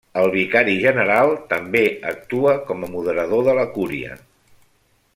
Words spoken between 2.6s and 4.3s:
com a moderador de la cúria.